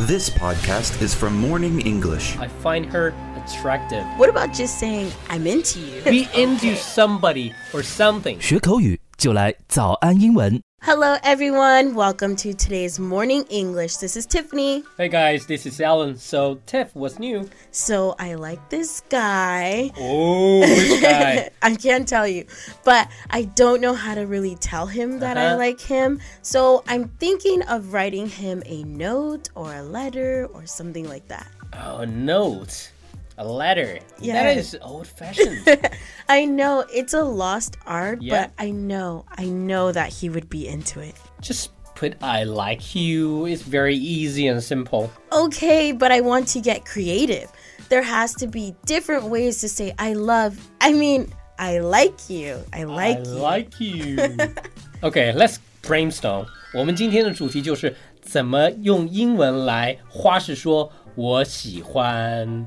[0.00, 2.36] This podcast is from Morning English.
[2.38, 4.04] I find her attractive.
[4.18, 6.02] What about just saying I'm into you?
[6.02, 8.40] Be into somebody or something.
[8.40, 10.60] 学口语就来早安英文。
[10.83, 11.93] Hello, everyone.
[11.93, 13.97] Welcome to today's morning English.
[13.97, 14.83] This is Tiffany.
[14.97, 16.17] Hey guys, this is Allen.
[16.17, 17.47] So, Tiff, what's new?
[17.69, 19.91] So I like this guy.
[19.97, 21.49] Oh, which guy?
[21.61, 22.45] I can't tell you,
[22.83, 25.57] but I don't know how to really tell him that I Uh-huh.
[25.57, 26.19] like him.
[26.41, 31.47] So I'm thinking of writing him a note or a letter or something like that.
[31.73, 32.91] oh, a note.
[33.38, 33.98] A letter.
[34.18, 34.42] Yeah.
[34.42, 35.60] That is old fashioned.
[36.28, 38.46] I know it's a lost art, Yeah.
[38.46, 41.14] but I know, I know that he would be into it.
[41.42, 43.44] Just put I like you.
[43.46, 45.10] It's very easy and simple.
[45.32, 47.50] Okay, but I want to get creative.
[47.90, 50.56] There has to be different ways to say I love.
[50.80, 52.56] I mean, I like you.
[52.72, 53.38] I like I you.
[53.38, 54.16] like you.
[55.02, 56.46] okay, let's brainstorm.
[56.74, 62.66] 我们今天的主题就是怎么用英文来花式说我喜欢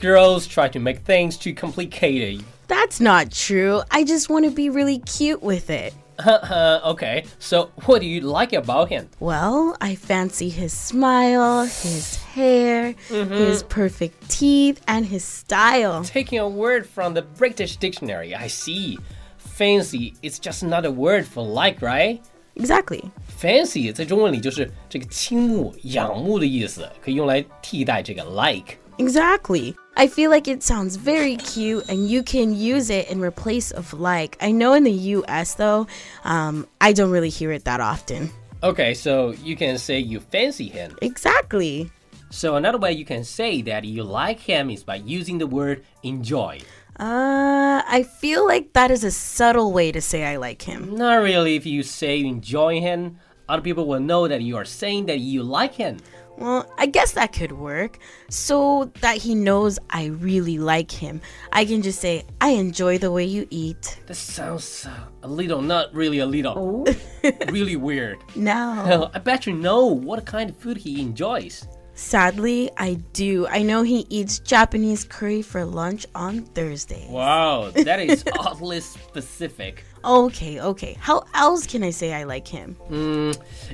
[0.00, 2.44] girls try to make things too complicated.
[2.66, 3.82] That's not true.
[3.90, 5.92] I just want to be really cute with it.
[6.26, 9.08] okay, so what do you like about him?
[9.18, 13.34] Well, I fancy his smile, his hair, Mm-hmm.
[13.34, 16.04] his perfect teeth, and his style.
[16.04, 18.98] Taking a word from the British dictionary, I see.
[19.38, 22.22] Fancy is just another word for like, right?
[22.56, 23.10] Exactly.
[23.40, 28.76] Fancy 在中文里就是这个倾慕、仰慕的意思，可以用来替代这个 like。
[28.99, 29.75] Exactly.
[29.95, 33.93] I feel like it sounds very cute and you can use it in replace of
[33.93, 34.37] like.
[34.41, 35.87] I know in the US though,
[36.25, 38.29] um, I don't really hear it that often.
[38.61, 40.97] Okay, so you can say you fancy him.
[41.01, 41.89] Exactly.
[42.29, 45.83] So another way you can say that you like him is by using the word
[46.03, 46.59] enjoy.
[46.99, 50.95] Uh, I feel like that is a subtle way to say I like him.
[50.95, 51.55] Not really.
[51.55, 53.17] If you say you enjoy him,
[53.47, 55.97] other people will know that you are saying that you like him.
[56.39, 57.99] Well, I guess that could work.
[58.29, 61.21] So that he knows I really like him.
[61.51, 63.99] I can just say, I enjoy the way you eat.
[64.07, 66.87] That sounds uh, a little, not really a little,
[67.49, 68.19] really weird.
[68.35, 69.11] No.
[69.13, 71.67] I bet you know what kind of food he enjoys.
[71.98, 73.46] Sadly, I do.
[73.46, 77.06] I know he eats Japanese curry for lunch on Thursday.
[77.08, 79.84] Wow, that is oddly specific.
[80.04, 80.96] Okay, okay.
[80.98, 82.74] How else can I say I like him?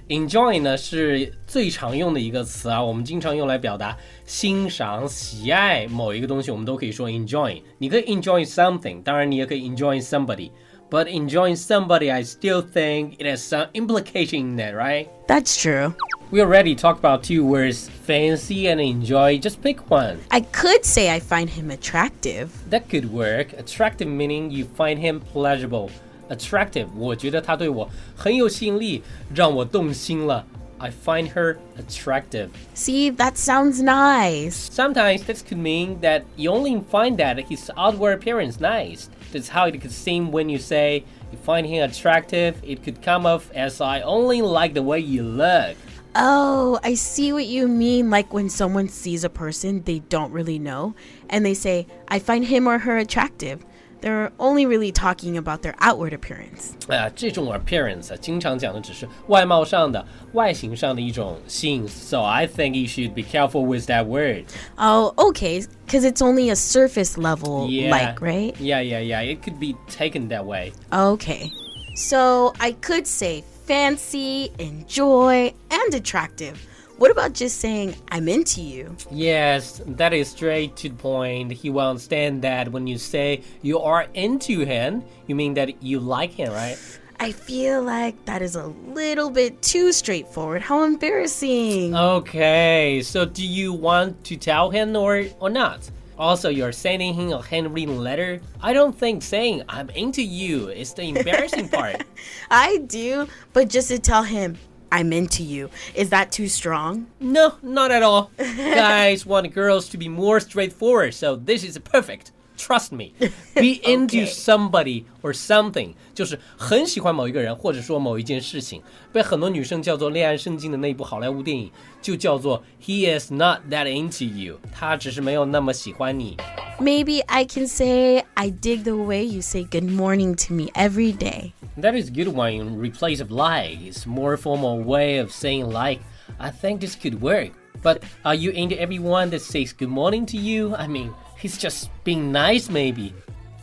[0.09, 3.97] Enjoy 呢是最常用的一个词啊，我们经常用来表达
[4.27, 7.63] 欣赏、喜爱某一个东西，我们都可以说 enjoy。
[7.79, 14.75] 你可以 enjoy something，当然你也可以 enjoy somebody。But enjoying somebody, I still think it has some implication in that,
[14.75, 15.09] right?
[15.27, 15.95] That's true.
[16.35, 19.39] We already talked about two words, fancy and enjoy.
[19.39, 20.19] Just pick one.
[20.31, 22.51] I could say I find him attractive.
[22.71, 23.53] That could work.
[23.55, 25.91] Attractive meaning you find him pleasurable.
[26.29, 29.03] Attractive，我觉得他对我很有吸引力，
[29.35, 30.47] 让我动心了。
[30.79, 32.49] I find her attractive.
[32.75, 34.71] See, that sounds nice.
[34.73, 39.09] Sometimes this could mean that you only find that his outward appearance nice.
[39.33, 42.55] That's how it could seem when you say you find him attractive.
[42.63, 45.77] It could come off as I only like the way you look.
[46.15, 48.11] Oh, I see what you mean.
[48.11, 50.95] Like when someone sees a person they don't really know
[51.29, 53.65] and they say, I find him or her attractive.
[54.03, 56.73] They're only really talking about their outward appearance.
[56.89, 60.03] 啊，这种 appearance 啊，经常讲的只是外貌上的、
[60.33, 61.87] 外形上的一种吸引。
[61.87, 64.45] So I think you should be careful with that word.
[64.79, 65.67] Oh, okay.
[65.87, 67.91] Because it's only a surface level Yeah.
[67.91, 68.55] like, right?
[68.59, 69.21] Yeah, yeah, yeah.
[69.21, 70.73] It could be taken that way.
[70.91, 71.53] Okay.
[71.95, 76.68] So I could say fancy, enjoy, and attractive.
[76.98, 78.96] What about just saying, I'm into you?
[79.12, 81.52] Yes, that is straight to the point.
[81.52, 86.00] He will understand that when you say you are into him, you mean that you
[86.00, 86.78] like him, right?
[87.20, 90.62] I feel like that is a little bit too straightforward.
[90.62, 91.96] How embarrassing.
[91.96, 95.90] Okay, so do you want to tell him or or not?
[96.18, 98.42] Also, you're sending him a handwritten letter.
[98.62, 102.04] I don't think saying I'm into you is the embarrassing part.
[102.50, 104.58] I do, but just to tell him,
[104.92, 105.70] I'm into you.
[105.94, 107.08] Is that too strong?
[107.20, 108.32] No, not at all.
[108.38, 112.32] Guys want girls to be more straightforward, so this is perfect.
[112.57, 113.15] Trust me,
[113.55, 114.27] be into Okay.
[114.27, 121.73] somebody or something，就是很喜欢某一个人，或者说某一件事情，被很多女生叫做恋爱圣经的那部好莱坞电影，
[122.03, 126.37] 就叫做 He is not that into you，他只是没有那么喜欢你。
[126.79, 131.17] Maybe I can say I dig the way you say good morning to me every
[131.17, 131.53] day.
[131.81, 133.79] That is a good one in replace of like.
[133.81, 136.01] It's more formal way of saying like.
[136.39, 137.53] I think this could work.
[137.83, 140.75] But are you into everyone that says good morning to you?
[140.75, 143.14] I mean, he's just being nice maybe.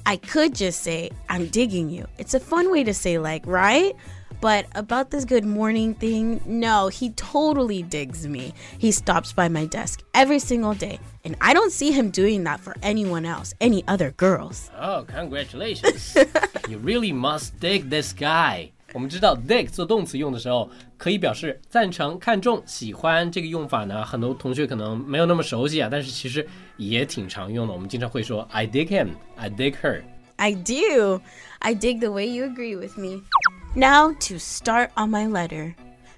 [0.04, 2.06] I could just say I'm digging you.
[2.18, 3.94] It's a fun way to say like, right?
[4.40, 8.54] But about this good morning thing, no, he totally digs me.
[8.76, 12.58] He stops by my desk every single day, and I don't see him doing that
[12.58, 14.68] for anyone else, any other girls.
[14.76, 16.16] Oh, congratulations.
[16.68, 18.72] you really must dig this guy.
[18.93, 23.31] 我们知道 dig 做动词用的时候，可以表示赞成、看重、喜欢。
[23.31, 26.47] 这个用法呢，很多同学可能没有那么熟悉啊，但是其实
[26.77, 27.73] 也挺常用的。
[27.73, 30.01] 我们经常会说 I dig him, I dig her。
[30.37, 31.19] I do.
[31.59, 33.23] I dig the way you agree with me.
[33.75, 35.73] Now to start on my letter.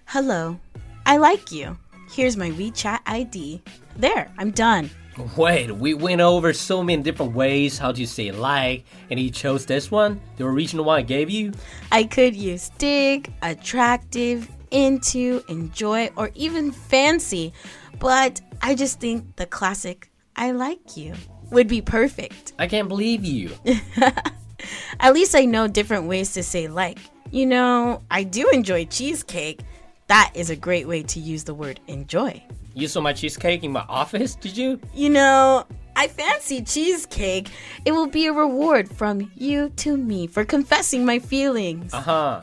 [0.06, 0.58] Hello.
[1.04, 1.78] I like you.
[2.14, 3.62] Here's my WeChat ID.
[3.98, 4.90] There, I'm done.
[5.37, 9.65] Wait, we went over so many different ways how to say like, and he chose
[9.65, 11.53] this one, the original one I gave you.
[11.93, 17.53] I could use dig, attractive, into, enjoy, or even fancy,
[18.01, 21.15] but I just think the classic I like you
[21.51, 22.53] would be perfect.
[22.59, 23.53] I can't believe you.
[25.01, 26.99] At least I know different ways to say like.
[27.31, 29.61] You know, I do enjoy cheesecake.
[30.09, 32.43] That is a great way to use the word enjoy.
[32.75, 34.81] You saw my cheesecake in my office, did you?
[34.93, 37.51] You know, I fancy cheesecake.
[37.85, 41.95] It will be a reward from you to me for confessing my feelings.
[41.95, 42.43] Uh huh.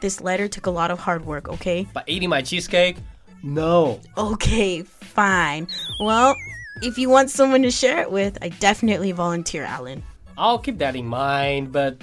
[0.00, 1.86] This letter took a lot of hard work, okay?
[1.92, 2.96] But eating my cheesecake?
[3.42, 4.00] No.
[4.16, 5.66] Okay, fine.
[6.00, 6.36] Well,
[6.80, 10.02] if you want someone to share it with, I definitely volunteer, Allen.
[10.38, 12.00] I'll keep that in mind, but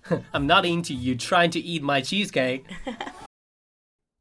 [0.34, 2.64] I'm not into you trying to eat my cheesecake.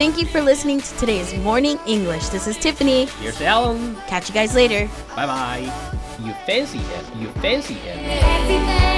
[0.00, 2.28] Thank you for listening to today's Morning English.
[2.28, 3.06] This is Tiffany.
[3.20, 3.96] Here's Allen.
[4.06, 4.88] Catch you guys later.
[5.16, 5.98] Bye bye.
[6.20, 7.04] You fancy him.
[7.20, 7.98] You fancy him.
[7.98, 8.97] Everybody